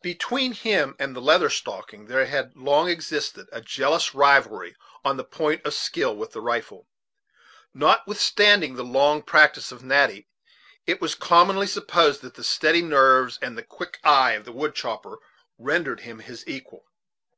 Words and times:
Between 0.00 0.52
him 0.52 0.96
and 0.98 1.14
the 1.14 1.20
Leather 1.20 1.50
Stocking 1.50 2.06
there 2.06 2.24
had 2.24 2.56
long 2.56 2.88
existed 2.88 3.48
a 3.52 3.60
jealous 3.60 4.14
rivalry 4.14 4.74
on 5.04 5.18
the 5.18 5.24
point 5.24 5.60
of 5.66 5.74
skill 5.74 6.16
with 6.16 6.32
the 6.32 6.40
rifle. 6.40 6.88
Notwithstanding 7.74 8.76
the 8.76 8.82
long 8.82 9.20
practice 9.20 9.72
of 9.72 9.84
Natty, 9.84 10.26
it 10.86 11.02
was 11.02 11.14
commonly 11.14 11.66
supposed 11.66 12.22
that 12.22 12.32
the 12.34 12.42
steady 12.44 12.80
nerves 12.80 13.38
and 13.42 13.58
the 13.58 13.62
quick 13.62 14.00
eye 14.02 14.32
of 14.32 14.46
the 14.46 14.52
wood 14.52 14.74
chopper 14.74 15.18
rendered 15.58 16.00
him 16.00 16.20
his 16.20 16.48
equal. 16.48 16.84